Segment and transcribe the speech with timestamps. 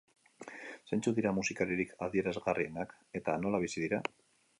[0.91, 4.01] Zeintzuk dira musikaririk adierazgarrienak eta nola bizi dira?